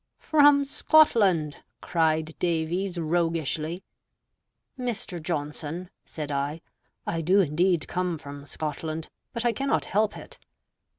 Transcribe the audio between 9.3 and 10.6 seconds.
but I cannot help it."